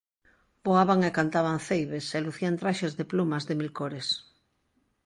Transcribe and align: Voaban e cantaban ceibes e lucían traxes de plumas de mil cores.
Voaban 0.65 0.99
e 1.09 1.11
cantaban 1.17 1.57
ceibes 1.67 2.05
e 2.17 2.19
lucían 2.25 2.59
traxes 2.61 2.93
de 2.97 3.05
plumas 3.11 3.43
de 3.49 3.57
mil 3.59 3.71
cores. 3.79 4.07